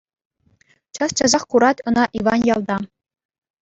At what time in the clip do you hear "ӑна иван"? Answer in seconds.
1.87-2.39